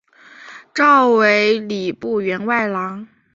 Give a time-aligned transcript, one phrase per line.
[0.73, 3.07] 召为礼部员外郎。